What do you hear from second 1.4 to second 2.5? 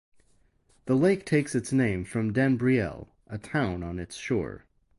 its name from